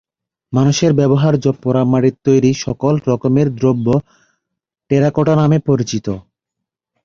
মানুষের 0.53 0.91
ব্যবহার্য 0.93 1.45
পোড়ামাটির 1.61 2.15
তৈরি 2.25 2.51
সকল 2.65 2.93
রকমের 3.07 3.47
দ্রব্য 3.55 3.87
টেরাকোটা 4.91 5.33
নামে 5.35 5.57
পরিচিত। 5.67 6.07